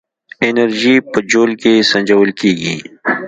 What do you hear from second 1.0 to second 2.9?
په جول کې سنجول کېږي.